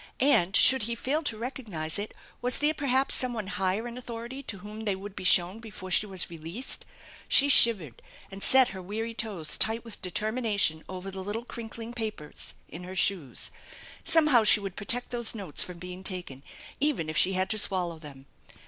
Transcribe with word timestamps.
And 0.19 0.55
should 0.55 0.81
he 0.89 0.95
fail 0.95 1.21
to 1.21 1.37
recog* 1.37 1.67
nize 1.67 1.99
it, 1.99 2.15
was 2.41 2.57
there 2.57 2.73
perhaps 2.73 3.13
some 3.13 3.33
one 3.35 3.45
higher 3.45 3.87
in 3.87 3.99
authority 3.99 4.41
to 4.41 4.57
whom 4.57 4.85
they 4.85 4.95
would 4.95 5.15
be 5.15 5.23
shown 5.23 5.59
before 5.59 5.91
she 5.91 6.07
was 6.07 6.27
released? 6.31 6.87
She 7.27 7.49
shivered 7.49 8.01
and 8.31 8.43
set 8.43 8.69
her 8.69 8.81
weary 8.81 9.13
toes 9.13 9.55
tight 9.57 9.85
with 9.85 10.01
determination 10.01 10.83
over 10.89 11.11
the 11.11 11.23
little 11.23 11.45
crinkling 11.45 11.93
papers 11.93 12.55
in 12.67 12.83
her 12.83 12.95
shoes. 12.95 13.51
Somehow 14.03 14.43
she 14.43 14.59
would 14.59 14.75
protect 14.75 15.11
those 15.11 15.35
notes 15.35 15.63
from 15.63 15.77
being 15.77 16.03
taken, 16.03 16.41
even 16.79 17.07
if 17.07 17.15
she 17.15 17.33
had 17.33 17.47
to 17.51 17.59
swallow 17.59 17.99
them. 17.99 18.25